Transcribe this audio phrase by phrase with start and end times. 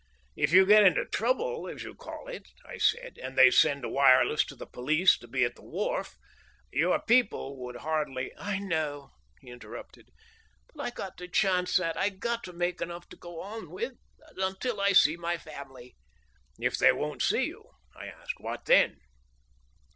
[0.35, 3.87] "If you get into 'trouble,' as you call it," I said, "and they send a
[3.89, 6.17] wireless to the police to be at the wharf,
[6.73, 9.11] your people would hardly" "I know,"
[9.41, 10.09] he interrupted;
[10.73, 11.97] "but I got to chance that.
[11.97, 13.93] I got to make enough to go on with
[14.37, 15.95] until I see my family."
[16.59, 18.39] "If they won't see you?" I asked.
[18.39, 19.01] "What then?"